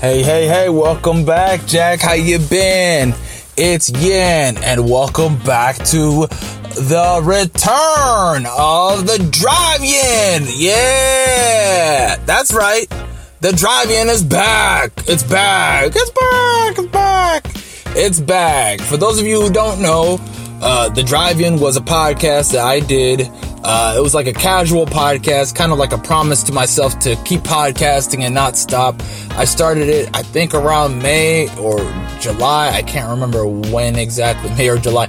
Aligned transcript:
Hey, 0.00 0.22
hey, 0.22 0.48
hey, 0.48 0.70
welcome 0.70 1.26
back, 1.26 1.66
Jack. 1.66 2.00
How 2.00 2.14
you 2.14 2.38
been? 2.38 3.14
It's 3.58 3.90
Yin, 3.90 4.56
and 4.56 4.88
welcome 4.88 5.36
back 5.40 5.76
to 5.76 6.26
the 6.26 7.20
return 7.22 8.46
of 8.46 9.06
the 9.06 9.18
DriveYin. 9.30 10.54
Yeah, 10.56 12.16
that's 12.24 12.54
right. 12.54 12.88
The 13.42 13.50
DriveYin 13.50 14.06
is 14.06 14.24
back. 14.24 14.92
It's 15.06 15.22
back. 15.22 15.92
It's 15.94 16.10
back. 16.10 16.78
It's 16.78 16.88
back. 16.88 17.46
It's 17.94 18.20
back. 18.20 18.80
For 18.80 18.96
those 18.96 19.20
of 19.20 19.26
you 19.26 19.42
who 19.42 19.52
don't 19.52 19.82
know, 19.82 20.18
uh, 20.62 20.88
the 20.88 21.02
DriveYin 21.02 21.60
was 21.60 21.76
a 21.76 21.82
podcast 21.82 22.52
that 22.52 22.64
I 22.64 22.80
did 22.80 23.28
uh, 23.62 23.94
it 23.96 24.00
was 24.00 24.14
like 24.14 24.26
a 24.26 24.32
casual 24.32 24.86
podcast, 24.86 25.54
kind 25.54 25.72
of 25.72 25.78
like 25.78 25.92
a 25.92 25.98
promise 25.98 26.42
to 26.44 26.52
myself 26.52 26.98
to 27.00 27.16
keep 27.24 27.42
podcasting 27.42 28.20
and 28.22 28.34
not 28.34 28.56
stop. 28.56 29.00
I 29.32 29.44
started 29.44 29.88
it, 29.88 30.08
I 30.14 30.22
think, 30.22 30.54
around 30.54 31.02
May 31.02 31.54
or 31.58 31.78
July. 32.20 32.70
I 32.70 32.82
can't 32.82 33.10
remember 33.10 33.46
when 33.46 33.96
exactly, 33.96 34.50
May 34.54 34.68
or 34.70 34.78
July. 34.78 35.08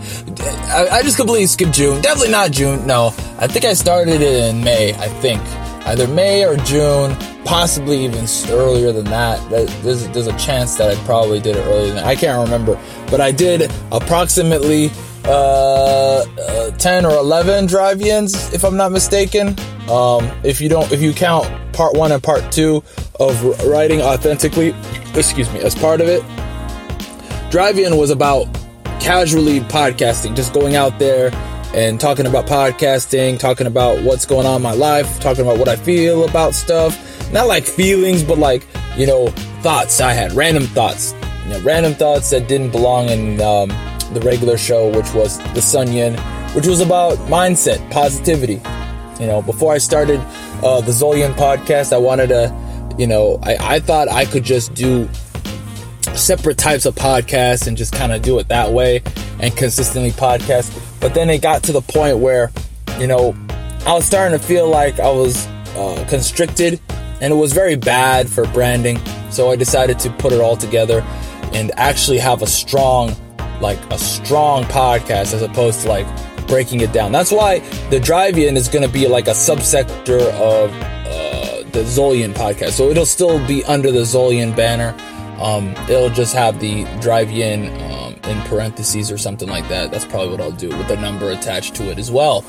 I, 0.67 0.87
I 0.91 1.01
just 1.01 1.17
completely 1.17 1.47
skipped 1.47 1.73
June. 1.73 2.01
Definitely 2.01 2.31
not 2.31 2.51
June. 2.51 2.85
No, 2.85 3.07
I 3.39 3.47
think 3.47 3.65
I 3.65 3.73
started 3.73 4.21
it 4.21 4.53
in 4.53 4.63
May. 4.63 4.93
I 4.93 5.07
think 5.07 5.41
either 5.87 6.07
May 6.07 6.45
or 6.45 6.57
June, 6.57 7.15
possibly 7.45 8.03
even 8.05 8.25
earlier 8.49 8.91
than 8.91 9.05
that. 9.05 9.49
There's, 9.49 10.07
there's 10.09 10.27
a 10.27 10.37
chance 10.37 10.75
that 10.75 10.91
I 10.91 10.95
probably 11.05 11.39
did 11.39 11.55
it 11.55 11.65
earlier 11.65 11.87
than 11.87 11.95
that. 11.95 12.05
I 12.05 12.15
can't 12.15 12.43
remember, 12.43 12.79
but 13.09 13.21
I 13.21 13.31
did 13.31 13.71
approximately 13.91 14.91
uh, 15.25 16.25
uh, 16.39 16.71
10 16.71 17.05
or 17.05 17.11
11 17.11 17.67
DriveYins 17.67 18.53
if 18.53 18.63
i'm 18.63 18.77
not 18.77 18.91
mistaken. 18.91 19.49
Um, 19.89 20.29
if 20.43 20.61
you 20.61 20.69
don't 20.69 20.91
if 20.91 21.01
you 21.01 21.13
count 21.13 21.47
part 21.73 21.95
one 21.95 22.11
and 22.11 22.21
part 22.21 22.51
two 22.51 22.83
of 23.19 23.43
writing 23.65 24.01
authentically 24.01 24.73
excuse 25.15 25.51
me 25.53 25.59
as 25.59 25.75
part 25.75 26.01
of 26.01 26.07
it 26.07 26.21
DriveYin 27.51 27.97
was 27.97 28.09
about 28.09 28.47
casually 28.99 29.59
podcasting 29.61 30.35
just 30.35 30.53
going 30.53 30.75
out 30.75 30.97
there 30.99 31.31
and 31.73 31.99
talking 31.99 32.25
about 32.25 32.45
podcasting 32.45 33.37
talking 33.39 33.67
about 33.67 34.01
what's 34.03 34.25
going 34.25 34.45
on 34.45 34.57
in 34.57 34.61
my 34.61 34.73
life 34.73 35.19
talking 35.19 35.43
about 35.43 35.57
what 35.57 35.67
i 35.67 35.75
feel 35.75 36.27
about 36.27 36.53
stuff. 36.53 37.07
Not 37.31 37.47
like 37.47 37.63
feelings 37.63 38.23
but 38.23 38.37
like 38.37 38.65
you 38.97 39.07
know 39.07 39.27
thoughts. 39.61 40.01
I 40.01 40.13
had 40.13 40.33
random 40.33 40.63
thoughts 40.63 41.13
you 41.45 41.51
know, 41.51 41.59
random 41.61 41.93
thoughts 41.93 42.29
that 42.29 42.47
didn't 42.47 42.71
belong 42.71 43.09
in 43.09 43.41
um, 43.41 43.69
the 44.13 44.21
regular 44.21 44.57
show, 44.57 44.89
which 44.95 45.13
was 45.13 45.37
the 45.53 45.61
Sun 45.61 45.91
Yin, 45.91 46.15
which 46.53 46.67
was 46.67 46.81
about 46.81 47.17
mindset, 47.29 47.89
positivity. 47.91 48.61
You 49.19 49.27
know, 49.27 49.41
before 49.41 49.73
I 49.73 49.77
started 49.77 50.19
uh, 50.63 50.81
the 50.81 50.91
Zolyin 50.91 51.33
podcast, 51.33 51.93
I 51.93 51.97
wanted 51.97 52.27
to, 52.27 52.95
you 52.97 53.07
know, 53.07 53.39
I, 53.43 53.75
I 53.75 53.79
thought 53.79 54.09
I 54.09 54.25
could 54.25 54.43
just 54.43 54.73
do 54.73 55.09
separate 56.15 56.57
types 56.57 56.85
of 56.85 56.95
podcasts 56.95 57.67
and 57.67 57.77
just 57.77 57.93
kind 57.93 58.11
of 58.11 58.21
do 58.21 58.39
it 58.39 58.47
that 58.49 58.71
way 58.71 59.01
and 59.39 59.55
consistently 59.55 60.11
podcast. 60.11 60.77
But 60.99 61.13
then 61.13 61.29
it 61.29 61.41
got 61.41 61.63
to 61.63 61.71
the 61.71 61.81
point 61.81 62.19
where, 62.19 62.51
you 62.99 63.07
know, 63.07 63.35
I 63.85 63.93
was 63.93 64.05
starting 64.05 64.37
to 64.37 64.45
feel 64.45 64.67
like 64.67 64.99
I 64.99 65.09
was 65.09 65.47
uh, 65.75 66.05
constricted 66.09 66.79
and 67.21 67.31
it 67.31 67.37
was 67.37 67.53
very 67.53 67.75
bad 67.75 68.29
for 68.29 68.45
branding. 68.47 68.99
So 69.29 69.51
I 69.51 69.55
decided 69.55 69.99
to 69.99 70.09
put 70.11 70.33
it 70.33 70.41
all 70.41 70.57
together 70.57 71.01
and 71.53 71.71
actually 71.77 72.17
have 72.19 72.41
a 72.41 72.47
strong 72.47 73.15
like 73.61 73.79
a 73.91 73.97
strong 73.97 74.63
podcast 74.65 75.33
as 75.33 75.41
opposed 75.41 75.81
to 75.81 75.89
like 75.89 76.07
breaking 76.47 76.81
it 76.81 76.91
down. 76.91 77.11
That's 77.11 77.31
why 77.31 77.59
the 77.89 77.99
DriveYin 77.99 78.55
is 78.55 78.67
going 78.67 78.85
to 78.85 78.91
be 78.91 79.07
like 79.07 79.27
a 79.27 79.31
subsector 79.31 80.19
of 80.33 80.71
uh, 80.73 81.63
the 81.71 81.83
Zolyin 81.83 82.33
podcast. 82.33 82.71
So 82.71 82.89
it'll 82.89 83.05
still 83.05 83.45
be 83.47 83.63
under 83.65 83.91
the 83.91 84.01
Zolyin 84.01 84.55
banner. 84.55 84.95
Um, 85.41 85.69
it'll 85.89 86.09
just 86.09 86.35
have 86.35 86.59
the 86.59 86.83
DriveYin 86.99 87.69
um, 87.91 88.13
in 88.29 88.41
parentheses 88.47 89.11
or 89.11 89.17
something 89.17 89.49
like 89.49 89.67
that. 89.69 89.91
That's 89.91 90.05
probably 90.05 90.29
what 90.29 90.41
I'll 90.41 90.51
do 90.51 90.69
with 90.69 90.87
the 90.87 90.97
number 90.97 91.31
attached 91.31 91.75
to 91.75 91.89
it 91.89 91.97
as 91.97 92.11
well. 92.11 92.43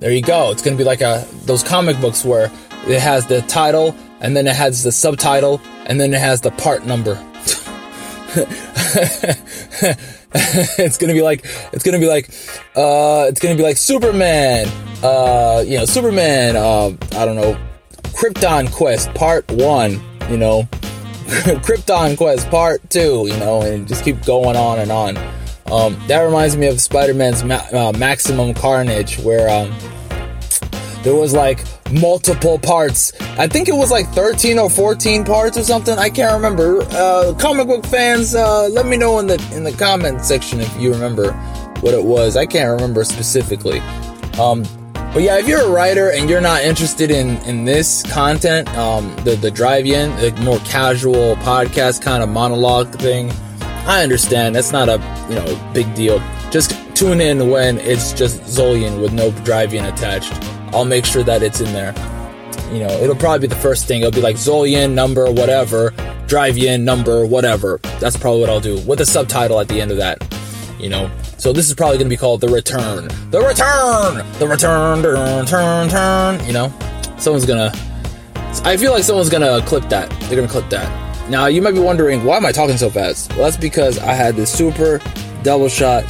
There 0.00 0.12
you 0.12 0.22
go. 0.22 0.50
It's 0.50 0.62
going 0.62 0.76
to 0.76 0.80
be 0.80 0.86
like 0.86 1.00
a 1.00 1.26
those 1.44 1.62
comic 1.62 1.98
books 2.00 2.24
where 2.24 2.52
it 2.86 3.00
has 3.00 3.26
the 3.26 3.40
title 3.42 3.96
and 4.20 4.36
then 4.36 4.46
it 4.46 4.54
has 4.54 4.82
the 4.82 4.92
subtitle 4.92 5.60
and 5.86 5.98
then 5.98 6.12
it 6.12 6.20
has 6.20 6.42
the 6.42 6.50
part 6.52 6.84
number. 6.84 7.14
it's 10.78 10.98
gonna 10.98 11.14
be 11.14 11.22
like 11.22 11.46
it's 11.72 11.82
gonna 11.82 11.98
be 11.98 12.06
like 12.06 12.28
uh 12.76 13.24
it's 13.28 13.40
gonna 13.40 13.56
be 13.56 13.62
like 13.62 13.78
Superman 13.78 14.68
uh 15.02 15.64
you 15.66 15.78
know 15.78 15.86
Superman 15.86 16.54
uh 16.56 16.88
I 17.18 17.24
don't 17.24 17.36
know 17.36 17.58
Krypton 18.12 18.70
Quest 18.72 19.12
Part 19.14 19.50
One 19.50 20.00
you 20.28 20.36
know. 20.36 20.68
Krypton 21.26 22.16
Quest 22.16 22.50
Part 22.50 22.88
Two 22.90 23.26
you 23.26 23.36
know 23.38 23.62
and 23.62 23.88
just 23.88 24.04
keep 24.04 24.22
going 24.24 24.56
on 24.56 24.78
and 24.80 24.92
on. 24.92 25.16
Um 25.72 25.96
that 26.08 26.20
reminds 26.20 26.56
me 26.58 26.66
of 26.66 26.78
Spider-Man's 26.80 27.42
ma- 27.42 27.66
uh, 27.72 27.92
Maximum 27.96 28.52
Carnage 28.52 29.18
where 29.20 29.48
um 29.48 29.74
there 31.02 31.14
was 31.14 31.32
like 31.32 31.64
multiple 31.92 32.58
parts. 32.58 33.12
I 33.38 33.46
think 33.46 33.68
it 33.68 33.74
was 33.74 33.90
like 33.90 34.06
13 34.08 34.58
or 34.58 34.68
14 34.70 35.24
parts 35.24 35.56
or 35.56 35.62
something. 35.62 35.98
I 35.98 36.10
can't 36.10 36.34
remember. 36.34 36.82
Uh, 36.90 37.34
comic 37.38 37.66
book 37.66 37.86
fans, 37.86 38.34
uh, 38.34 38.68
let 38.68 38.86
me 38.86 38.96
know 38.96 39.18
in 39.18 39.26
the 39.26 39.34
in 39.54 39.64
the 39.64 39.72
comment 39.72 40.24
section 40.24 40.60
if 40.60 40.80
you 40.80 40.92
remember 40.92 41.32
what 41.80 41.94
it 41.94 42.04
was. 42.04 42.36
I 42.36 42.46
can't 42.46 42.70
remember 42.70 43.04
specifically. 43.04 43.80
Um, 44.38 44.64
but 45.12 45.22
yeah, 45.22 45.38
if 45.38 45.48
you're 45.48 45.62
a 45.62 45.70
writer 45.70 46.10
and 46.10 46.28
you're 46.28 46.40
not 46.42 46.62
interested 46.62 47.10
in 47.10 47.38
in 47.44 47.64
this 47.64 48.02
content, 48.12 48.68
um, 48.76 49.14
the 49.24 49.36
the 49.36 49.50
DriveYin, 49.50 50.20
the 50.20 50.42
more 50.42 50.58
casual 50.60 51.36
podcast 51.36 52.02
kind 52.02 52.22
of 52.22 52.28
monologue 52.28 52.94
thing, 52.96 53.30
I 53.86 54.02
understand. 54.02 54.54
That's 54.54 54.72
not 54.72 54.88
a 54.88 55.00
you 55.28 55.36
know 55.36 55.72
big 55.72 55.94
deal. 55.94 56.18
Just 56.50 56.72
tune 56.94 57.20
in 57.20 57.50
when 57.50 57.78
it's 57.78 58.12
just 58.12 58.40
Zolyin 58.42 59.00
with 59.00 59.12
no 59.12 59.30
DriveYin 59.30 59.90
attached. 59.92 60.32
I'll 60.72 60.84
make 60.84 61.04
sure 61.04 61.22
that 61.22 61.42
it's 61.42 61.60
in 61.60 61.72
there. 61.72 61.94
You 62.72 62.80
know, 62.80 62.90
it'll 62.90 63.16
probably 63.16 63.46
be 63.46 63.54
the 63.54 63.60
first 63.60 63.86
thing. 63.86 64.00
It'll 64.00 64.10
be 64.10 64.20
like 64.20 64.36
Zolyin 64.36 64.92
number 64.92 65.30
whatever, 65.30 65.90
DriveYin 66.26 66.82
number 66.82 67.24
whatever. 67.24 67.78
That's 68.00 68.16
probably 68.16 68.40
what 68.40 68.50
I'll 68.50 68.60
do 68.60 68.80
with 68.80 69.00
a 69.00 69.06
subtitle 69.06 69.60
at 69.60 69.68
the 69.68 69.80
end 69.80 69.90
of 69.92 69.96
that. 69.98 70.22
You 70.78 70.88
know, 70.90 71.10
so 71.38 71.52
this 71.52 71.68
is 71.68 71.74
probably 71.74 71.96
going 71.96 72.08
to 72.08 72.14
be 72.14 72.18
called 72.18 72.40
the 72.40 72.48
return, 72.48 73.08
the 73.30 73.40
return, 73.40 74.26
the 74.38 74.46
return, 74.48 75.02
turn, 75.02 75.46
turn, 75.46 75.88
turn. 75.88 76.46
You 76.46 76.52
know, 76.52 76.72
someone's 77.18 77.46
gonna. 77.46 77.72
I 78.64 78.76
feel 78.76 78.92
like 78.92 79.04
someone's 79.04 79.30
gonna 79.30 79.60
clip 79.62 79.88
that. 79.90 80.10
They're 80.22 80.36
gonna 80.36 80.48
clip 80.48 80.68
that. 80.70 81.30
Now 81.30 81.46
you 81.46 81.62
might 81.62 81.72
be 81.72 81.80
wondering 81.80 82.24
why 82.24 82.36
am 82.36 82.46
I 82.46 82.52
talking 82.52 82.76
so 82.76 82.90
fast? 82.90 83.30
Well, 83.30 83.44
that's 83.44 83.56
because 83.56 83.98
I 83.98 84.12
had 84.12 84.36
this 84.36 84.52
super 84.52 85.00
double 85.42 85.68
shot 85.68 86.04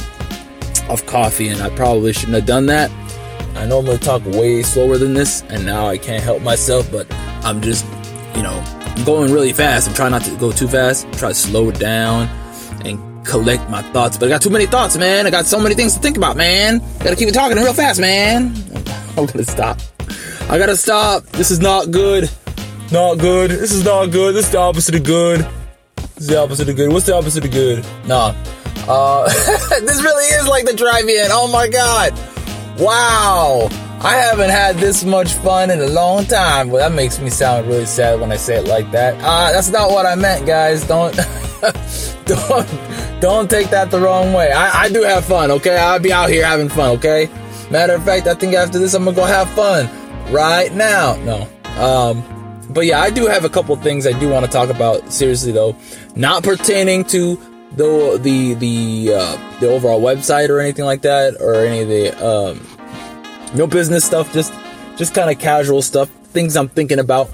of 0.89 1.05
coffee, 1.05 1.49
and 1.49 1.61
I 1.61 1.69
probably 1.69 2.13
shouldn't 2.13 2.35
have 2.35 2.45
done 2.45 2.65
that. 2.67 2.91
I 3.57 3.65
normally 3.65 3.97
talk 3.97 4.23
way 4.25 4.61
slower 4.61 4.97
than 4.97 5.13
this, 5.13 5.41
and 5.49 5.65
now 5.65 5.87
I 5.87 5.97
can't 5.97 6.23
help 6.23 6.43
myself, 6.43 6.91
but 6.91 7.07
I'm 7.43 7.59
just, 7.61 7.85
you 8.35 8.43
know, 8.43 8.63
going 9.03 9.33
really 9.33 9.51
fast. 9.51 9.89
I'm 9.89 9.95
trying 9.95 10.11
not 10.11 10.21
to 10.23 10.35
go 10.37 10.51
too 10.51 10.67
fast. 10.67 11.11
Try 11.13 11.29
to 11.29 11.35
slow 11.35 11.69
it 11.69 11.79
down 11.79 12.27
and 12.85 13.25
collect 13.25 13.67
my 13.69 13.81
thoughts. 13.81 14.17
But 14.17 14.27
I 14.27 14.29
got 14.29 14.41
too 14.41 14.51
many 14.51 14.67
thoughts, 14.67 14.95
man. 14.95 15.25
I 15.25 15.31
got 15.31 15.45
so 15.45 15.59
many 15.59 15.75
things 15.75 15.95
to 15.95 15.99
think 15.99 16.17
about, 16.17 16.37
man. 16.37 16.79
Gotta 16.99 17.15
keep 17.15 17.27
it 17.27 17.33
talking 17.33 17.57
real 17.57 17.73
fast, 17.73 17.99
man. 17.99 18.47
I'm 19.17 19.25
gonna 19.25 19.43
stop. 19.43 19.79
I 20.49 20.57
gotta 20.57 20.77
stop. 20.77 21.23
This 21.23 21.49
is 21.49 21.59
not 21.59 21.91
good. 21.91 22.29
Not 22.91 23.15
good. 23.15 23.51
This 23.51 23.71
is 23.71 23.83
not 23.83 24.07
good. 24.11 24.35
This 24.35 24.45
is 24.45 24.51
the 24.51 24.59
opposite 24.59 24.95
of 24.95 25.03
good. 25.03 25.41
This 26.15 26.23
is 26.23 26.27
the 26.27 26.39
opposite 26.39 26.69
of 26.69 26.75
good. 26.75 26.91
What's 26.91 27.05
the 27.05 27.15
opposite 27.15 27.43
of 27.43 27.51
good? 27.51 27.85
Nah. 28.05 28.35
Uh, 28.87 29.23
this 29.81 30.01
really 30.01 30.25
is 30.25 30.47
like 30.47 30.65
the 30.65 30.71
DriveYin. 30.71 31.27
Oh 31.31 31.49
my 31.51 31.67
god. 31.67 32.36
Wow! 32.79 33.69
I 33.99 34.13
haven't 34.13 34.51
had 34.51 34.77
this 34.77 35.03
much 35.03 35.33
fun 35.33 35.71
in 35.71 35.81
a 35.81 35.87
long 35.87 36.25
time. 36.25 36.69
Well, 36.69 36.87
that 36.87 36.95
makes 36.95 37.19
me 37.19 37.31
sound 37.31 37.67
really 37.67 37.87
sad 37.87 38.19
when 38.19 38.31
I 38.31 38.35
say 38.37 38.57
it 38.57 38.67
like 38.67 38.91
that. 38.91 39.15
Uh, 39.15 39.51
that's 39.51 39.69
not 39.69 39.89
what 39.89 40.05
I 40.05 40.13
meant, 40.13 40.45
guys. 40.45 40.85
Don't, 40.85 41.15
don't, 42.25 43.19
don't 43.19 43.49
take 43.49 43.71
that 43.71 43.89
the 43.89 43.99
wrong 43.99 44.33
way. 44.33 44.51
I, 44.51 44.83
I 44.83 44.89
do 44.89 45.01
have 45.01 45.25
fun, 45.25 45.49
okay? 45.49 45.77
I'll 45.77 45.99
be 45.99 46.13
out 46.13 46.29
here 46.29 46.45
having 46.45 46.69
fun, 46.69 46.91
okay? 46.97 47.27
Matter 47.71 47.95
of 47.95 48.03
fact, 48.03 48.27
I 48.27 48.35
think 48.35 48.53
after 48.53 48.77
this, 48.77 48.93
I'm 48.93 49.03
gonna 49.03 49.15
go 49.15 49.25
have 49.25 49.49
fun 49.49 49.89
right 50.31 50.71
now. 50.73 51.15
No. 51.17 51.49
Um, 51.81 52.23
but 52.69 52.85
yeah, 52.85 53.01
I 53.01 53.09
do 53.09 53.25
have 53.25 53.45
a 53.45 53.49
couple 53.49 53.75
things 53.77 54.05
I 54.05 54.17
do 54.19 54.29
want 54.29 54.45
to 54.45 54.51
talk 54.51 54.69
about 54.69 55.11
seriously 55.11 55.51
though, 55.51 55.75
not 56.15 56.43
pertaining 56.43 57.03
to 57.05 57.39
the 57.75 58.19
the 58.21 58.53
the 58.55 59.13
uh, 59.13 59.59
the 59.59 59.69
overall 59.69 60.01
website 60.01 60.49
or 60.49 60.59
anything 60.59 60.85
like 60.85 61.01
that, 61.01 61.39
or 61.41 61.55
any 61.55 61.81
of 61.81 61.87
the 61.87 62.25
um, 62.25 62.59
no 63.55 63.67
business 63.67 64.05
stuff. 64.05 64.31
Just 64.33 64.53
just 64.97 65.13
kind 65.13 65.29
of 65.29 65.39
casual 65.39 65.81
stuff, 65.81 66.09
things 66.09 66.55
I'm 66.55 66.69
thinking 66.69 66.99
about. 66.99 67.29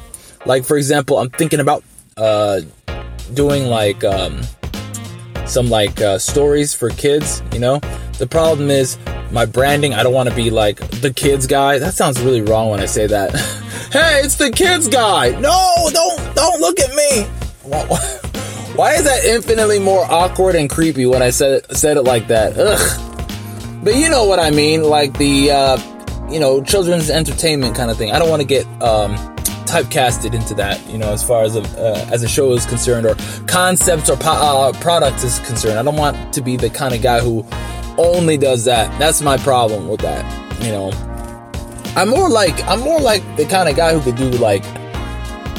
Like 0.45 0.65
for 0.65 0.77
example, 0.77 1.19
I'm 1.19 1.29
thinking 1.29 1.59
about 1.59 1.83
uh, 2.17 2.61
doing 3.33 3.67
like 3.67 4.03
um, 4.03 4.41
some 5.45 5.69
like 5.69 6.01
uh, 6.01 6.17
stories 6.17 6.73
for 6.73 6.89
kids. 6.89 7.41
You 7.53 7.59
know, 7.59 7.79
the 8.17 8.27
problem 8.27 8.69
is 8.69 8.97
my 9.31 9.45
branding. 9.45 9.93
I 9.93 10.03
don't 10.03 10.13
want 10.13 10.29
to 10.29 10.35
be 10.35 10.49
like 10.49 10.77
the 11.01 11.13
kids 11.13 11.47
guy. 11.47 11.79
That 11.79 11.93
sounds 11.93 12.21
really 12.21 12.41
wrong 12.41 12.69
when 12.69 12.79
I 12.79 12.85
say 12.85 13.07
that. 13.07 13.31
hey, 13.91 14.21
it's 14.23 14.35
the 14.35 14.51
kids 14.51 14.87
guy. 14.87 15.29
No, 15.39 15.89
don't 15.91 16.35
don't 16.35 16.59
look 16.59 16.79
at 16.79 16.93
me. 16.93 18.19
Why 18.75 18.93
is 18.93 19.03
that 19.03 19.23
infinitely 19.25 19.79
more 19.79 20.03
awkward 20.09 20.55
and 20.55 20.69
creepy 20.69 21.05
when 21.05 21.21
I 21.21 21.29
said 21.29 21.63
it, 21.63 21.77
said 21.77 21.97
it 21.97 22.03
like 22.03 22.27
that? 22.27 22.57
Ugh. 22.57 23.83
But 23.83 23.95
you 23.95 24.09
know 24.09 24.25
what 24.25 24.39
I 24.39 24.49
mean, 24.49 24.83
like 24.83 25.17
the 25.17 25.51
uh, 25.51 26.29
you 26.31 26.39
know 26.39 26.63
children's 26.63 27.09
entertainment 27.09 27.75
kind 27.75 27.91
of 27.91 27.97
thing. 27.97 28.11
I 28.11 28.19
don't 28.19 28.29
want 28.29 28.41
to 28.41 28.47
get 28.47 28.65
um, 28.81 29.15
typecasted 29.65 30.33
into 30.33 30.53
that, 30.55 30.83
you 30.89 30.97
know, 30.97 31.11
as 31.11 31.23
far 31.23 31.43
as 31.43 31.55
a 31.55 31.61
uh, 31.61 32.07
as 32.11 32.23
a 32.23 32.27
show 32.27 32.53
is 32.53 32.65
concerned, 32.65 33.05
or 33.05 33.15
concepts 33.45 34.09
or 34.09 34.15
po- 34.17 34.31
uh, 34.31 34.73
products 34.81 35.23
is 35.23 35.39
concerned. 35.39 35.77
I 35.77 35.83
don't 35.83 35.97
want 35.97 36.33
to 36.33 36.41
be 36.41 36.57
the 36.57 36.69
kind 36.69 36.93
of 36.95 37.01
guy 37.01 37.19
who 37.19 37.45
only 37.97 38.37
does 38.37 38.65
that. 38.65 38.97
That's 38.99 39.21
my 39.21 39.37
problem 39.37 39.87
with 39.87 40.01
that. 40.01 40.23
You 40.63 40.71
know, 40.71 40.91
I'm 41.95 42.09
more 42.09 42.29
like 42.29 42.59
I'm 42.63 42.79
more 42.79 42.99
like 42.99 43.23
the 43.35 43.45
kind 43.45 43.67
of 43.67 43.75
guy 43.75 43.93
who 43.93 44.01
could 44.01 44.15
do 44.15 44.29
like, 44.39 44.63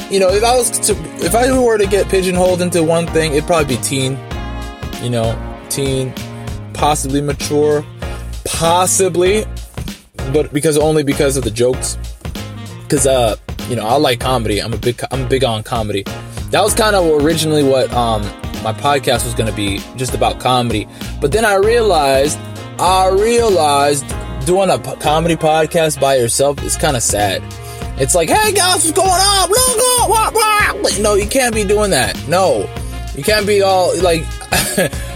you 0.09 0.19
know, 0.19 0.29
if 0.29 0.43
I 0.43 0.55
was 0.55 0.69
to 0.87 0.93
if 1.25 1.35
I 1.35 1.51
were 1.57 1.77
to 1.77 1.87
get 1.87 2.07
pigeonholed 2.09 2.61
into 2.61 2.83
one 2.83 3.07
thing, 3.07 3.33
it'd 3.33 3.45
probably 3.45 3.75
be 3.75 3.81
teen. 3.81 4.17
You 5.01 5.09
know, 5.09 5.65
teen, 5.69 6.13
possibly 6.73 7.21
mature, 7.21 7.85
possibly, 8.45 9.45
but 10.31 10.53
because 10.53 10.77
only 10.77 11.03
because 11.03 11.37
of 11.37 11.43
the 11.43 11.51
jokes. 11.51 11.97
Because 12.83 13.07
uh, 13.07 13.35
you 13.67 13.75
know, 13.75 13.85
I 13.85 13.95
like 13.97 14.19
comedy. 14.19 14.61
I'm 14.61 14.73
a 14.73 14.77
big 14.77 15.01
I'm 15.11 15.27
big 15.27 15.43
on 15.43 15.63
comedy. 15.63 16.03
That 16.51 16.61
was 16.61 16.73
kind 16.73 16.95
of 16.95 17.23
originally 17.23 17.63
what 17.63 17.91
um 17.93 18.21
my 18.63 18.73
podcast 18.73 19.25
was 19.25 19.33
going 19.35 19.49
to 19.49 19.55
be, 19.55 19.77
just 19.95 20.15
about 20.15 20.39
comedy. 20.39 20.87
But 21.21 21.31
then 21.31 21.45
I 21.45 21.55
realized 21.55 22.37
I 22.79 23.09
realized 23.09 24.05
doing 24.45 24.69
a 24.69 24.79
comedy 24.97 25.35
podcast 25.35 25.99
by 25.99 26.15
yourself 26.15 26.63
is 26.63 26.75
kind 26.75 26.95
of 26.95 27.03
sad. 27.03 27.41
It's 27.97 28.13
like, 28.13 28.29
hey 28.29 28.51
guys, 28.51 28.83
what's 28.83 28.91
going 28.91 29.07
on? 29.09 29.47
Blah, 29.49 31.01
No, 31.01 31.15
you 31.15 31.27
can't 31.27 31.55
be 31.55 31.63
doing 31.63 31.91
that. 31.91 32.27
No, 32.27 32.69
you 33.15 33.23
can't 33.23 33.47
be 33.47 33.61
all 33.61 33.95
like, 34.01 34.23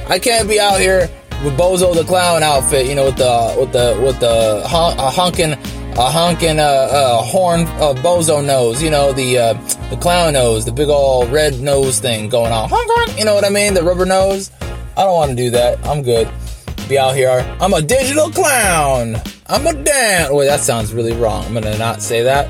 I 0.09 0.17
can't 0.19 0.47
be 0.47 0.59
out 0.59 0.79
here 0.79 1.09
with 1.43 1.57
Bozo 1.57 1.93
the 1.93 2.03
Clown 2.03 2.41
outfit, 2.41 2.87
you 2.87 2.95
know, 2.95 3.05
with 3.05 3.17
the 3.17 3.55
with 3.59 3.71
the 3.73 3.99
with 4.01 4.19
the 4.19 4.63
hon- 4.67 4.97
uh, 4.97 5.09
honking 5.11 5.53
a 5.53 6.09
honking 6.09 6.59
uh, 6.59 6.63
uh, 6.63 7.21
horn 7.23 7.61
uh, 7.81 7.93
bozo 7.95 8.45
nose, 8.45 8.81
you 8.81 8.89
know, 8.89 9.11
the 9.11 9.37
uh, 9.37 9.53
the 9.89 9.97
clown 9.97 10.33
nose, 10.33 10.63
the 10.63 10.71
big 10.71 10.87
old 10.87 11.29
red 11.31 11.59
nose 11.59 11.99
thing 11.99 12.29
going 12.29 12.53
on. 12.53 12.69
You 13.17 13.25
know 13.25 13.35
what 13.35 13.43
I 13.43 13.49
mean? 13.49 13.73
The 13.73 13.83
rubber 13.83 14.05
nose. 14.05 14.51
I 14.95 15.03
don't 15.03 15.13
want 15.15 15.31
to 15.31 15.35
do 15.35 15.49
that. 15.51 15.85
I'm 15.85 16.01
good. 16.01 16.29
Be 16.87 16.97
out 16.97 17.15
here. 17.15 17.45
I'm 17.59 17.73
a 17.73 17.81
digital 17.81 18.29
clown. 18.31 19.17
I'm 19.47 19.67
a 19.67 19.73
dance. 19.73 20.31
Wait, 20.31 20.45
that 20.47 20.61
sounds 20.61 20.93
really 20.93 21.13
wrong. 21.13 21.45
I'm 21.45 21.53
gonna 21.53 21.77
not 21.77 22.01
say 22.01 22.23
that. 22.23 22.47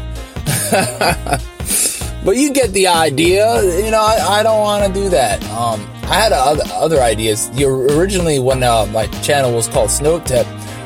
but 2.25 2.35
you 2.37 2.53
get 2.53 2.73
the 2.73 2.87
idea. 2.87 3.61
You 3.83 3.91
know, 3.91 4.01
I, 4.01 4.39
I 4.39 4.43
don't 4.43 4.59
want 4.59 4.85
to 4.85 4.93
do 4.93 5.09
that. 5.09 5.43
Um, 5.45 5.81
I 6.03 6.15
had 6.15 6.31
other, 6.31 6.63
other 6.73 7.01
ideas. 7.01 7.49
Originally 7.59 8.39
when 8.39 8.63
uh, 8.63 8.85
my 8.87 9.07
channel 9.21 9.53
was 9.53 9.67
called 9.67 9.89
Snowtip, 9.89 10.45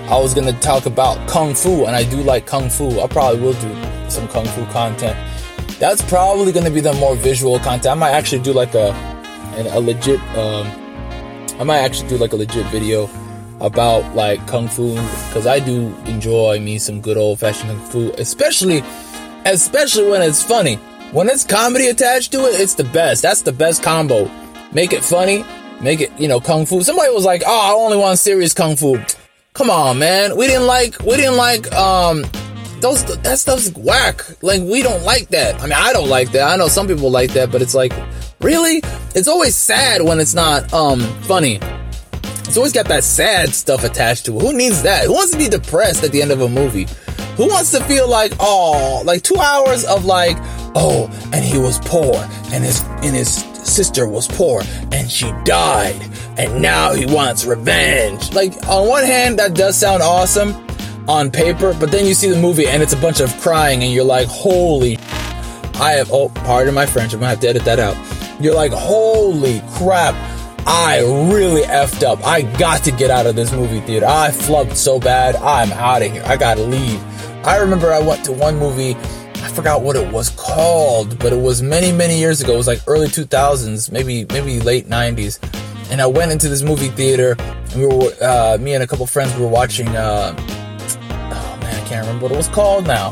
I 0.09 0.19
was 0.19 0.33
gonna 0.33 0.53
talk 0.59 0.85
about 0.85 1.27
kung 1.29 1.55
fu, 1.55 1.85
and 1.85 1.95
I 1.95 2.03
do 2.03 2.17
like 2.23 2.45
kung 2.45 2.69
fu. 2.69 2.99
I 2.99 3.07
probably 3.07 3.41
will 3.41 3.53
do 3.53 4.09
some 4.09 4.27
kung 4.27 4.45
fu 4.45 4.65
content. 4.67 5.17
That's 5.79 6.01
probably 6.03 6.51
gonna 6.51 6.69
be 6.69 6.81
the 6.81 6.93
more 6.93 7.15
visual 7.15 7.57
content. 7.59 7.87
I 7.87 7.93
might 7.93 8.11
actually 8.11 8.43
do 8.43 8.53
like 8.53 8.75
a 8.75 8.91
a 9.57 9.79
legit. 9.79 10.19
Um, 10.37 10.67
I 11.59 11.63
might 11.63 11.79
actually 11.79 12.09
do 12.09 12.17
like 12.17 12.33
a 12.33 12.35
legit 12.35 12.65
video 12.67 13.09
about 13.61 14.13
like 14.13 14.45
kung 14.45 14.67
fu 14.67 14.93
because 15.27 15.47
I 15.47 15.59
do 15.59 15.95
enjoy 16.05 16.59
me 16.59 16.79
some 16.79 16.99
good 16.99 17.17
old 17.17 17.39
fashioned 17.39 17.69
kung 17.69 17.89
fu, 17.89 18.11
especially 18.17 18.83
especially 19.45 20.09
when 20.09 20.21
it's 20.21 20.43
funny. 20.43 20.75
When 21.11 21.29
it's 21.29 21.43
comedy 21.43 21.87
attached 21.87 22.31
to 22.31 22.45
it, 22.45 22.59
it's 22.59 22.73
the 22.73 22.83
best. 22.85 23.21
That's 23.21 23.41
the 23.41 23.51
best 23.51 23.83
combo. 23.83 24.29
Make 24.71 24.93
it 24.93 25.03
funny, 25.03 25.45
make 25.81 26.01
it 26.01 26.11
you 26.19 26.27
know 26.27 26.39
kung 26.39 26.65
fu. 26.65 26.81
Somebody 26.81 27.13
was 27.13 27.25
like, 27.25 27.43
"Oh, 27.45 27.61
I 27.61 27.71
only 27.71 27.97
want 27.97 28.17
serious 28.19 28.53
kung 28.53 28.75
fu." 28.75 28.97
Come 29.53 29.69
on, 29.69 29.99
man. 29.99 30.35
We 30.35 30.47
didn't 30.47 30.65
like 30.65 30.99
we 31.01 31.15
didn't 31.15 31.37
like 31.37 31.71
um 31.73 32.23
those 32.79 33.03
that 33.21 33.37
stuff's 33.37 33.71
whack. 33.77 34.23
Like 34.41 34.61
we 34.61 34.81
don't 34.81 35.03
like 35.03 35.29
that. 35.29 35.61
I 35.61 35.63
mean, 35.63 35.73
I 35.73 35.93
don't 35.93 36.09
like 36.09 36.31
that. 36.31 36.51
I 36.51 36.55
know 36.55 36.67
some 36.67 36.87
people 36.87 37.11
like 37.11 37.31
that, 37.33 37.51
but 37.51 37.61
it's 37.61 37.75
like, 37.75 37.93
really? 38.41 38.81
It's 39.15 39.27
always 39.27 39.55
sad 39.55 40.01
when 40.01 40.19
it's 40.19 40.33
not 40.33 40.73
um 40.73 40.99
funny. 41.23 41.59
It's 42.45 42.57
always 42.57 42.73
got 42.73 42.87
that 42.87 43.03
sad 43.03 43.53
stuff 43.53 43.83
attached 43.83 44.25
to 44.25 44.35
it. 44.37 44.41
Who 44.41 44.53
needs 44.53 44.83
that? 44.83 45.05
Who 45.05 45.13
wants 45.13 45.31
to 45.31 45.37
be 45.37 45.47
depressed 45.47 46.03
at 46.03 46.11
the 46.11 46.21
end 46.21 46.31
of 46.31 46.41
a 46.41 46.49
movie? 46.49 46.87
Who 47.37 47.47
wants 47.47 47.71
to 47.71 47.83
feel 47.85 48.07
like, 48.07 48.33
oh, 48.39 49.01
like 49.05 49.23
two 49.23 49.37
hours 49.37 49.85
of 49.85 50.05
like, 50.05 50.37
oh, 50.75 51.09
and 51.33 51.43
he 51.43 51.57
was 51.57 51.79
poor, 51.79 52.15
and 52.51 52.63
his 52.63 52.81
and 52.81 53.15
his 53.15 53.43
sister 53.63 54.07
was 54.07 54.27
poor, 54.27 54.61
and 54.91 55.09
she 55.09 55.31
died, 55.43 55.99
and 56.37 56.61
now 56.61 56.93
he 56.93 57.05
wants 57.05 57.45
revenge. 57.45 58.33
Like 58.33 58.53
on 58.67 58.87
one 58.87 59.03
hand, 59.03 59.39
that 59.39 59.55
does 59.55 59.77
sound 59.77 60.03
awesome 60.03 60.53
on 61.07 61.31
paper, 61.31 61.73
but 61.79 61.91
then 61.91 62.05
you 62.05 62.13
see 62.13 62.29
the 62.29 62.39
movie 62.39 62.65
and 62.67 62.81
it's 62.81 62.93
a 62.93 62.97
bunch 62.97 63.19
of 63.19 63.35
crying, 63.41 63.83
and 63.83 63.91
you're 63.91 64.03
like, 64.03 64.27
holy, 64.27 64.97
I 65.75 65.93
have. 65.93 66.11
Oh, 66.11 66.29
pardon 66.29 66.73
my 66.73 66.85
French. 66.85 67.13
I'm 67.13 67.19
gonna 67.19 67.31
have 67.31 67.39
to 67.41 67.49
edit 67.49 67.65
that 67.65 67.79
out. 67.79 67.97
You're 68.39 68.55
like, 68.55 68.71
holy 68.71 69.61
crap. 69.73 70.15
I 70.65 71.01
really 71.29 71.63
effed 71.63 72.03
up. 72.03 72.25
I 72.25 72.43
got 72.43 72.83
to 72.85 72.91
get 72.91 73.11
out 73.11 73.25
of 73.25 73.35
this 73.35 73.51
movie 73.51 73.81
theater. 73.81 74.05
I 74.05 74.29
flubbed 74.29 74.75
so 74.75 74.97
bad. 74.97 75.35
I'm 75.35 75.71
out 75.73 76.01
of 76.01 76.11
here. 76.11 76.23
I 76.25 76.37
gotta 76.37 76.63
leave. 76.63 77.03
I 77.45 77.57
remember 77.57 77.91
I 77.91 77.99
went 77.99 78.23
to 78.25 78.31
one 78.31 78.57
movie. 78.57 78.95
I 78.95 79.49
forgot 79.49 79.81
what 79.81 79.97
it 79.97 80.13
was 80.13 80.29
called, 80.29 81.19
but 81.19 81.33
it 81.33 81.41
was 81.41 81.61
many, 81.61 81.91
many 81.91 82.17
years 82.17 82.39
ago. 82.39 82.53
It 82.53 82.57
was 82.57 82.67
like 82.67 82.79
early 82.87 83.07
2000s, 83.07 83.91
maybe, 83.91 84.25
maybe 84.31 84.61
late 84.61 84.87
90s. 84.87 85.39
And 85.91 86.01
I 86.01 86.05
went 86.05 86.31
into 86.31 86.47
this 86.47 86.61
movie 86.61 86.87
theater, 86.87 87.35
and 87.37 87.75
we 87.75 87.85
were, 87.85 88.13
uh, 88.21 88.57
me 88.61 88.75
and 88.75 88.83
a 88.83 88.87
couple 88.87 89.05
friends 89.07 89.35
were 89.37 89.49
watching, 89.49 89.89
uh, 89.89 90.33
oh 90.39 91.57
man, 91.59 91.75
I 91.75 91.85
can't 91.85 92.05
remember 92.07 92.23
what 92.23 92.31
it 92.31 92.37
was 92.37 92.47
called 92.47 92.87
now. 92.87 93.11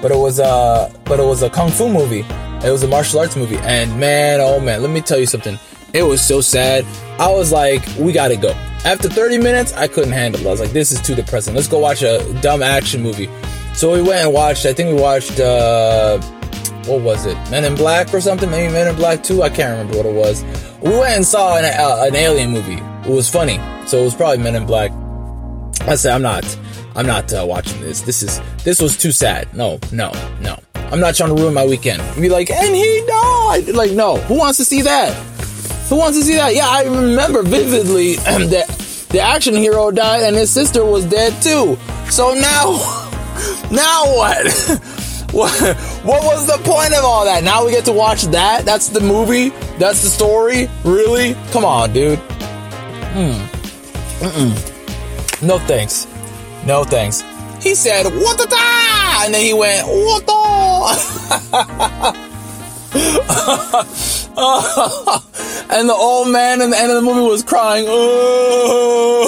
But 0.00 0.12
it 0.12 0.16
was, 0.16 0.40
uh, 0.40 0.90
but 1.04 1.20
it 1.20 1.24
was 1.24 1.42
a 1.42 1.50
kung 1.50 1.70
fu 1.70 1.92
movie. 1.92 2.24
It 2.66 2.70
was 2.70 2.82
a 2.84 2.88
martial 2.88 3.20
arts 3.20 3.36
movie. 3.36 3.58
And 3.58 4.00
man, 4.00 4.40
oh 4.40 4.60
man, 4.60 4.80
let 4.80 4.90
me 4.90 5.02
tell 5.02 5.18
you 5.18 5.26
something. 5.26 5.58
It 5.92 6.02
was 6.02 6.22
so 6.22 6.40
sad. 6.40 6.86
I 7.20 7.30
was 7.30 7.52
like, 7.52 7.86
we 7.98 8.12
gotta 8.12 8.36
go. 8.36 8.50
After 8.86 9.10
30 9.10 9.38
minutes, 9.38 9.74
I 9.74 9.88
couldn't 9.88 10.12
handle 10.12 10.40
it. 10.40 10.46
I 10.46 10.50
was 10.50 10.60
like, 10.60 10.70
this 10.70 10.90
is 10.90 11.02
too 11.02 11.14
depressing. 11.14 11.54
Let's 11.54 11.68
go 11.68 11.78
watch 11.78 12.02
a 12.02 12.32
dumb 12.40 12.62
action 12.62 13.02
movie. 13.02 13.28
So 13.74 13.92
we 13.92 14.02
went 14.02 14.24
and 14.24 14.32
watched, 14.32 14.66
I 14.66 14.72
think 14.72 14.94
we 14.94 15.00
watched, 15.00 15.38
uh, 15.38 16.20
what 16.86 17.00
was 17.02 17.26
it? 17.26 17.36
Men 17.50 17.64
in 17.64 17.74
Black 17.74 18.12
or 18.12 18.20
something? 18.20 18.50
Maybe 18.50 18.72
Men 18.72 18.88
in 18.88 18.96
Black 18.96 19.22
2? 19.22 19.42
I 19.42 19.48
can't 19.50 19.70
remember 19.78 19.96
what 19.98 20.06
it 20.06 20.14
was. 20.14 20.42
We 20.80 20.90
went 20.90 21.16
and 21.16 21.24
saw 21.26 21.56
an, 21.56 21.64
uh, 21.64 22.04
an 22.06 22.16
alien 22.16 22.50
movie. 22.50 22.82
It 23.08 23.14
was 23.14 23.28
funny. 23.28 23.60
So 23.86 23.98
it 24.00 24.04
was 24.04 24.14
probably 24.14 24.38
Men 24.38 24.54
in 24.56 24.66
Black. 24.66 24.90
I 25.82 25.94
said, 25.94 26.12
I'm 26.14 26.22
not, 26.22 26.44
I'm 26.96 27.06
not 27.06 27.32
uh, 27.32 27.44
watching 27.46 27.80
this. 27.80 28.00
This 28.00 28.22
is, 28.22 28.40
this 28.64 28.80
was 28.82 28.96
too 28.96 29.12
sad. 29.12 29.52
No, 29.54 29.78
no, 29.92 30.12
no. 30.40 30.58
I'm 30.74 31.00
not 31.00 31.14
trying 31.14 31.34
to 31.34 31.40
ruin 31.40 31.54
my 31.54 31.66
weekend. 31.66 32.02
Be 32.20 32.28
like, 32.28 32.50
and 32.50 32.74
he 32.74 33.04
died. 33.06 33.68
Like, 33.74 33.92
no. 33.92 34.16
Who 34.22 34.38
wants 34.38 34.58
to 34.58 34.64
see 34.64 34.82
that? 34.82 35.12
Who 35.88 35.96
wants 35.96 36.18
to 36.18 36.24
see 36.24 36.34
that? 36.34 36.54
Yeah, 36.54 36.66
I 36.68 36.84
remember 36.84 37.42
vividly 37.42 38.16
that 38.16 38.66
the 39.10 39.20
action 39.20 39.54
hero 39.54 39.90
died 39.90 40.22
and 40.24 40.36
his 40.36 40.50
sister 40.50 40.84
was 40.84 41.04
dead 41.04 41.40
too. 41.42 41.78
So 42.10 42.34
now, 42.34 42.72
now 43.70 44.04
what? 44.06 44.46
what? 45.32 45.52
What 46.04 46.24
was 46.24 46.46
the 46.46 46.58
point 46.64 46.94
of 46.94 47.04
all 47.04 47.24
that? 47.24 47.42
Now 47.44 47.64
we 47.64 47.70
get 47.72 47.84
to 47.86 47.92
watch 47.92 48.22
that? 48.24 48.64
That's 48.64 48.88
the 48.88 49.00
movie? 49.00 49.50
That's 49.78 50.02
the 50.02 50.08
story? 50.08 50.68
Really? 50.84 51.34
Come 51.50 51.64
on, 51.64 51.92
dude. 51.92 52.18
Hmm. 52.18 53.32
Mm-mm. 54.24 55.42
No 55.42 55.58
thanks. 55.60 56.06
No 56.66 56.84
thanks. 56.84 57.22
He 57.62 57.74
said, 57.74 58.04
what 58.04 58.38
the 58.38 58.46
da? 58.46 59.24
And 59.24 59.34
then 59.34 59.44
he 59.44 59.52
went, 59.52 59.86
what 59.86 60.26
the? 60.26 60.32
and 65.70 65.88
the 65.88 65.94
old 65.94 66.28
man 66.28 66.60
in 66.60 66.70
the 66.70 66.78
end 66.78 66.90
of 66.90 66.96
the 66.96 67.02
movie 67.02 67.28
was 67.28 67.42
crying. 67.42 67.86
Oh, 67.88 69.24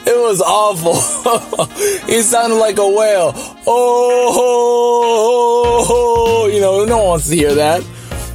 it 0.06 0.18
was 0.18 0.40
awful. 0.40 0.94
he 2.06 2.22
sounded 2.22 2.56
like 2.56 2.78
a 2.78 2.88
whale. 2.88 3.32
Oh, 3.66 4.50
you 6.52 6.60
know, 6.60 6.84
no 6.84 6.98
one 6.98 7.06
wants 7.06 7.28
to 7.28 7.36
hear 7.36 7.54
that. 7.54 7.84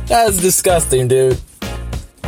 That's 0.07 0.38
disgusting, 0.38 1.07
dude. 1.07 1.39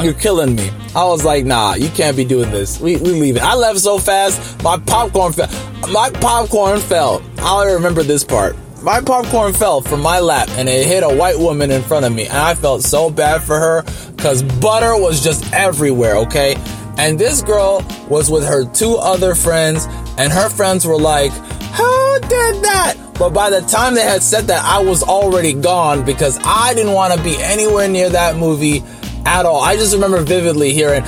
You're 0.02 0.14
killing 0.14 0.56
me. 0.56 0.72
I 0.96 1.06
was 1.06 1.24
like, 1.24 1.46
nah, 1.46 1.76
you 1.76 1.90
can't 1.90 2.18
be 2.18 2.26
doing 2.26 2.52
this. 2.52 2.80
We, 2.80 2.98
we 2.98 3.12
leave 3.12 3.36
it. 3.38 3.44
I 3.44 3.56
left 3.56 3.80
so 3.80 3.98
fast, 3.98 4.62
my 4.64 4.78
popcorn 4.78 5.34
fell. 5.34 5.50
My 5.92 6.10
popcorn 6.10 6.80
fell. 6.80 7.22
I 7.38 7.72
remember 7.74 8.02
this 8.04 8.24
part 8.24 8.56
my 8.86 9.02
popcorn 9.02 9.52
fell 9.52 9.82
from 9.82 10.00
my 10.00 10.20
lap 10.20 10.48
and 10.52 10.70
it 10.70 10.86
hit 10.86 11.02
a 11.02 11.10
white 11.10 11.40
woman 11.40 11.72
in 11.72 11.82
front 11.82 12.06
of 12.06 12.14
me. 12.14 12.28
And 12.28 12.38
I 12.38 12.54
felt 12.54 12.84
so 12.84 13.10
bad 13.10 13.42
for 13.42 13.58
her 13.58 13.82
because 14.16 14.44
butter 14.44 14.96
was 14.96 15.24
just 15.24 15.52
everywhere, 15.52 16.18
okay? 16.18 16.56
And 17.00 17.20
this 17.20 17.42
girl 17.42 17.84
was 18.08 18.30
with 18.30 18.46
her 18.46 18.64
two 18.64 18.96
other 18.96 19.34
friends, 19.34 19.86
and 20.18 20.32
her 20.32 20.50
friends 20.50 20.86
were 20.86 21.00
like, 21.00 21.32
Who 21.32 22.20
did 22.22 22.64
that? 22.64 22.96
But 23.18 23.32
by 23.32 23.50
the 23.50 23.62
time 23.62 23.96
they 23.96 24.04
had 24.04 24.22
said 24.22 24.46
that, 24.46 24.64
I 24.64 24.80
was 24.80 25.02
already 25.02 25.54
gone 25.54 26.06
because 26.06 26.40
I 26.46 26.74
didn't 26.76 26.94
want 26.94 27.14
to 27.14 27.22
be 27.24 27.36
anywhere 27.40 27.88
near 27.90 28.10
that 28.10 28.38
movie 28.38 28.84
at 29.26 29.46
all. 29.46 29.62
I 29.62 29.76
just 29.76 29.94
remember 29.94 30.22
vividly 30.22 30.74
hearing, 30.74 31.04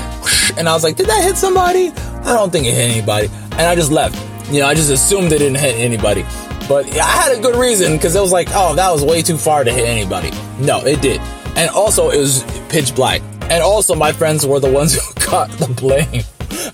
and 0.57 0.67
I 0.67 0.73
was 0.73 0.83
like, 0.83 0.95
did 0.95 1.05
that 1.07 1.23
hit 1.23 1.37
somebody? 1.37 1.89
I 1.89 2.33
don't 2.33 2.51
think 2.51 2.65
it 2.65 2.73
hit 2.73 2.91
anybody. 2.91 3.27
And 3.51 3.61
I 3.61 3.75
just 3.75 3.91
left. 3.91 4.17
You 4.51 4.61
know, 4.61 4.65
I 4.65 4.73
just 4.73 4.91
assumed 4.91 5.31
it 5.31 5.37
didn't 5.37 5.59
hit 5.59 5.75
anybody. 5.75 6.25
But 6.67 6.85
I 6.97 7.05
had 7.05 7.37
a 7.37 7.41
good 7.41 7.55
reason 7.55 7.93
because 7.93 8.15
it 8.15 8.21
was 8.21 8.31
like, 8.31 8.49
oh, 8.51 8.75
that 8.75 8.91
was 8.91 9.03
way 9.03 9.21
too 9.21 9.37
far 9.37 9.63
to 9.63 9.71
hit 9.71 9.87
anybody. 9.87 10.31
No, 10.59 10.79
it 10.85 11.01
did. 11.01 11.21
And 11.55 11.69
also, 11.69 12.09
it 12.09 12.17
was 12.17 12.43
pitch 12.69 12.93
black. 12.93 13.21
And 13.43 13.63
also, 13.63 13.95
my 13.95 14.11
friends 14.11 14.45
were 14.45 14.59
the 14.59 14.71
ones 14.71 14.93
who 15.01 15.31
got 15.31 15.49
the 15.51 15.67
blame. 15.67 16.23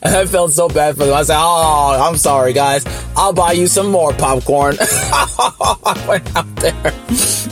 And 0.01 0.15
I 0.15 0.25
felt 0.25 0.51
so 0.51 0.67
bad 0.67 0.97
for 0.97 1.05
them. 1.05 1.13
I 1.13 1.23
said, 1.23 1.37
Oh, 1.37 2.07
I'm 2.07 2.17
sorry, 2.17 2.53
guys. 2.53 2.83
I'll 3.15 3.33
buy 3.33 3.51
you 3.53 3.67
some 3.67 3.89
more 3.89 4.13
popcorn. 4.13 4.75
I 4.81 6.05
went 6.07 6.35
out 6.35 6.55
there. 6.57 6.93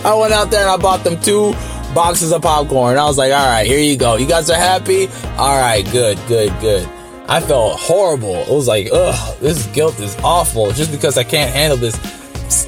I 0.04 0.16
went 0.16 0.34
out 0.34 0.50
there 0.50 0.62
and 0.62 0.70
I 0.70 0.78
bought 0.78 1.04
them 1.04 1.20
two 1.22 1.54
boxes 1.94 2.32
of 2.32 2.42
popcorn. 2.42 2.98
I 2.98 3.06
was 3.06 3.18
like, 3.18 3.32
All 3.32 3.46
right, 3.46 3.66
here 3.66 3.80
you 3.80 3.98
go. 3.98 4.16
You 4.16 4.28
guys 4.28 4.50
are 4.50 4.58
happy? 4.58 5.08
All 5.38 5.60
right, 5.60 5.84
good, 5.92 6.18
good, 6.28 6.52
good. 6.60 6.90
I 7.28 7.40
felt 7.40 7.80
horrible. 7.80 8.36
It 8.36 8.50
was 8.50 8.68
like, 8.68 8.90
ugh, 8.92 9.38
this 9.40 9.66
guilt 9.68 10.00
is 10.02 10.18
awful 10.18 10.72
just 10.72 10.92
because 10.92 11.18
I 11.18 11.24
can't 11.24 11.54
handle 11.54 11.78
this 11.78 11.96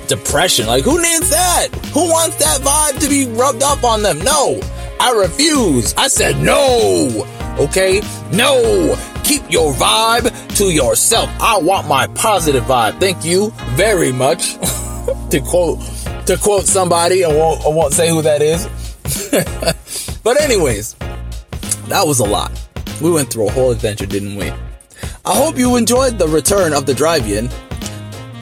depression. 0.08 0.68
Like, 0.68 0.84
who 0.84 1.02
needs 1.02 1.30
that? 1.30 1.68
Who 1.94 2.10
wants 2.10 2.38
that 2.38 2.62
vibe 2.62 3.00
to 3.02 3.10
be 3.10 3.28
rubbed 3.28 3.63
up 3.63 3.84
on 3.84 4.02
them? 4.04 4.20
No, 4.20 4.60
I 5.00 5.12
refuse. 5.12 5.94
I 5.96 6.08
said 6.08 6.38
no. 6.40 7.28
Okay? 7.60 8.02
No. 8.32 8.96
Keep 9.24 9.52
your 9.52 9.74
vibe 9.74 10.56
to 10.58 10.66
yourself. 10.66 11.30
I 11.40 11.58
want 11.58 11.88
my 11.88 12.08
positive 12.08 12.63
vibe. 12.63 13.00
Thank 13.00 13.24
you 13.24 13.52
very 13.75 14.12
much. 14.12 14.54
to 15.30 15.42
quote 15.42 15.80
to 16.25 16.38
quote 16.38 16.66
somebody, 16.66 17.25
I 17.25 17.28
won't, 17.28 17.66
I 17.66 17.70
won't 17.70 17.94
say 17.94 18.10
who 18.10 18.22
that 18.22 18.42
is. 18.42 18.66
but 20.24 20.42
anyways, 20.42 20.94
that 21.88 22.06
was 22.06 22.20
a 22.20 22.24
lot. 22.24 22.52
We 23.02 23.12
went 23.12 23.32
through 23.32 23.48
a 23.48 23.52
whole 23.52 23.72
adventure, 23.72 24.06
didn't 24.06 24.36
we? 24.38 24.50
I 25.25 25.36
hope 25.36 25.58
you 25.58 25.75
enjoyed 25.75 26.18
the 26.18 26.28
return 26.28 26.74
of 26.74 26.86
the 26.86 26.94
DriveYin. 26.94 27.52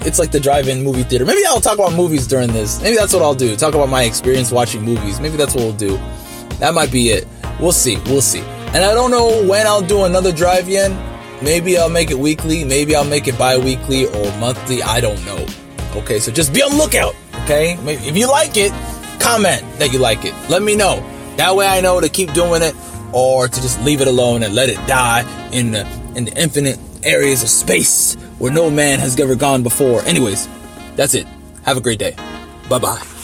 It's 0.03 0.17
like 0.17 0.31
the 0.31 0.39
drive-in 0.39 0.83
movie 0.83 1.03
theater. 1.03 1.25
Maybe 1.25 1.45
I'll 1.45 1.61
talk 1.61 1.75
about 1.75 1.93
movies 1.93 2.25
during 2.25 2.51
this. 2.51 2.81
Maybe 2.81 2.95
that's 2.95 3.13
what 3.13 3.21
I'll 3.21 3.35
do. 3.35 3.55
Talk 3.55 3.75
about 3.75 3.89
my 3.89 4.03
experience 4.03 4.51
watching 4.51 4.81
movies. 4.81 5.19
Maybe 5.19 5.37
that's 5.37 5.53
what 5.53 5.63
we'll 5.63 5.73
do. 5.73 5.97
That 6.57 6.73
might 6.73 6.91
be 6.91 7.09
it. 7.09 7.27
We'll 7.59 7.71
see. 7.71 7.97
We'll 8.05 8.21
see. 8.21 8.41
And 8.41 8.77
I 8.83 8.93
don't 8.93 9.11
know 9.11 9.45
when 9.47 9.67
I'll 9.67 9.81
do 9.81 10.05
another 10.05 10.31
DriveYin. 10.31 11.43
Maybe 11.43 11.77
I'll 11.77 11.89
make 11.89 12.09
it 12.09 12.17
weekly. 12.17 12.63
Maybe 12.63 12.95
I'll 12.95 13.05
make 13.05 13.27
it 13.27 13.37
bi 13.37 13.57
weekly 13.57 14.05
or 14.05 14.37
monthly. 14.37 14.81
I 14.81 15.01
don't 15.01 15.23
know. 15.25 15.45
Okay, 15.95 16.19
so 16.19 16.31
just 16.31 16.53
be 16.53 16.61
on 16.61 16.77
lookout. 16.77 17.15
Okay, 17.43 17.77
if 17.83 18.15
you 18.15 18.29
like 18.29 18.57
it, 18.57 18.71
comment 19.19 19.61
that 19.77 19.91
you 19.91 19.99
like 19.99 20.25
it. 20.25 20.33
Let 20.49 20.61
me 20.61 20.75
know. 20.75 21.05
That 21.37 21.55
way 21.55 21.67
I 21.67 21.81
know 21.81 21.99
to 21.99 22.09
keep 22.09 22.33
doing 22.33 22.61
it 22.61 22.75
or 23.13 23.47
to 23.47 23.61
just 23.61 23.81
leave 23.83 24.01
it 24.01 24.07
alone 24.07 24.43
and 24.43 24.55
let 24.55 24.69
it 24.69 24.77
die 24.87 25.25
in 25.51 25.71
the 25.71 25.87
in 26.15 26.25
the 26.25 26.33
infinite 26.41 26.79
areas 27.03 27.43
of 27.43 27.49
space 27.49 28.15
where 28.39 28.51
no 28.51 28.69
man 28.69 28.99
has 28.99 29.19
ever 29.19 29.35
gone 29.35 29.63
before. 29.63 30.01
Anyways, 30.03 30.47
that's 30.95 31.13
it. 31.13 31.27
Have 31.63 31.77
a 31.77 31.81
great 31.81 31.99
day. 31.99 32.15
Bye 32.69 32.79
bye. 32.79 33.20